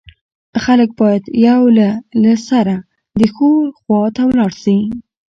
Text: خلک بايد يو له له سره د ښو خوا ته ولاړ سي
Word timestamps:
خلک 0.63 0.89
بايد 0.99 1.23
يو 1.47 1.61
له 1.77 1.89
له 2.23 2.33
سره 2.49 2.75
د 3.19 3.21
ښو 3.33 3.49
خوا 3.79 4.03
ته 4.15 4.21
ولاړ 4.29 4.51
سي 4.63 4.77